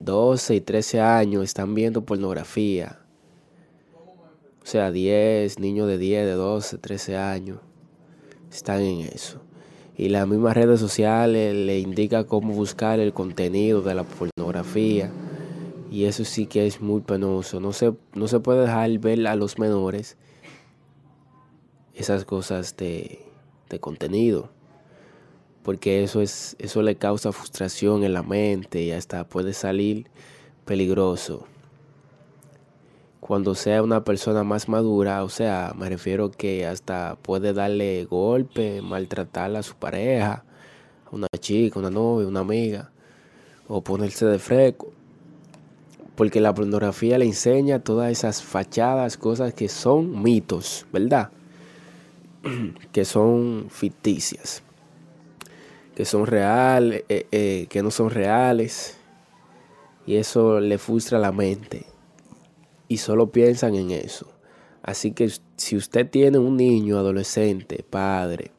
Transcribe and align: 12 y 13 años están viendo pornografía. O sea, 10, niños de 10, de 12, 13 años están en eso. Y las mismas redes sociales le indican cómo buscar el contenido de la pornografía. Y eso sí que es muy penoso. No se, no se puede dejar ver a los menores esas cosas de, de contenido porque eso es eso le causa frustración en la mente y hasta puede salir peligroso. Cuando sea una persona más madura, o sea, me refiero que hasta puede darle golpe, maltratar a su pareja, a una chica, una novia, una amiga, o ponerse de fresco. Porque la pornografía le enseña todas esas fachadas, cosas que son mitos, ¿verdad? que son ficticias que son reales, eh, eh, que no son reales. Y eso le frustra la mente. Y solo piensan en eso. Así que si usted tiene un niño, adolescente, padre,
12 0.00 0.56
y 0.56 0.60
13 0.60 1.00
años 1.00 1.44
están 1.44 1.74
viendo 1.74 2.04
pornografía. 2.04 3.00
O 4.62 4.66
sea, 4.66 4.90
10, 4.90 5.58
niños 5.58 5.86
de 5.88 5.98
10, 5.98 6.26
de 6.26 6.32
12, 6.32 6.78
13 6.78 7.16
años 7.16 7.58
están 8.50 8.80
en 8.80 9.00
eso. 9.00 9.40
Y 9.96 10.08
las 10.08 10.26
mismas 10.26 10.54
redes 10.54 10.80
sociales 10.80 11.54
le 11.54 11.78
indican 11.78 12.24
cómo 12.24 12.52
buscar 12.52 12.98
el 12.98 13.12
contenido 13.12 13.82
de 13.82 13.94
la 13.94 14.04
pornografía. 14.04 15.10
Y 15.90 16.04
eso 16.04 16.24
sí 16.24 16.46
que 16.46 16.66
es 16.66 16.80
muy 16.80 17.02
penoso. 17.02 17.60
No 17.60 17.72
se, 17.72 17.94
no 18.14 18.26
se 18.26 18.40
puede 18.40 18.62
dejar 18.62 18.98
ver 18.98 19.26
a 19.26 19.36
los 19.36 19.58
menores 19.58 20.16
esas 21.94 22.24
cosas 22.24 22.76
de, 22.76 23.20
de 23.68 23.78
contenido 23.78 24.50
porque 25.64 26.04
eso 26.04 26.20
es 26.20 26.56
eso 26.58 26.82
le 26.82 26.96
causa 26.96 27.32
frustración 27.32 28.04
en 28.04 28.12
la 28.12 28.22
mente 28.22 28.82
y 28.82 28.92
hasta 28.92 29.26
puede 29.26 29.54
salir 29.54 30.06
peligroso. 30.66 31.46
Cuando 33.18 33.54
sea 33.54 33.82
una 33.82 34.04
persona 34.04 34.44
más 34.44 34.68
madura, 34.68 35.24
o 35.24 35.30
sea, 35.30 35.72
me 35.74 35.88
refiero 35.88 36.30
que 36.30 36.66
hasta 36.66 37.16
puede 37.22 37.54
darle 37.54 38.04
golpe, 38.04 38.82
maltratar 38.82 39.56
a 39.56 39.62
su 39.62 39.74
pareja, 39.74 40.44
a 41.10 41.16
una 41.16 41.28
chica, 41.40 41.78
una 41.78 41.90
novia, 41.90 42.28
una 42.28 42.40
amiga, 42.40 42.90
o 43.66 43.82
ponerse 43.82 44.26
de 44.26 44.38
fresco. 44.38 44.92
Porque 46.14 46.42
la 46.42 46.52
pornografía 46.52 47.16
le 47.16 47.24
enseña 47.24 47.78
todas 47.78 48.12
esas 48.12 48.42
fachadas, 48.42 49.16
cosas 49.16 49.54
que 49.54 49.70
son 49.70 50.22
mitos, 50.22 50.84
¿verdad? 50.92 51.30
que 52.92 53.06
son 53.06 53.68
ficticias 53.70 54.62
que 55.94 56.04
son 56.04 56.26
reales, 56.26 57.04
eh, 57.08 57.26
eh, 57.30 57.66
que 57.68 57.82
no 57.82 57.90
son 57.90 58.10
reales. 58.10 58.96
Y 60.06 60.16
eso 60.16 60.60
le 60.60 60.78
frustra 60.78 61.18
la 61.18 61.32
mente. 61.32 61.86
Y 62.88 62.98
solo 62.98 63.30
piensan 63.30 63.74
en 63.74 63.90
eso. 63.90 64.30
Así 64.82 65.12
que 65.12 65.30
si 65.56 65.76
usted 65.76 66.08
tiene 66.10 66.38
un 66.38 66.56
niño, 66.56 66.98
adolescente, 66.98 67.84
padre, 67.88 68.50